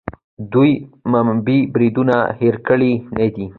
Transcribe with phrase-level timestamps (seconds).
[0.53, 3.47] دوی د ممبۍ بریدونه هیر کړي نه دي.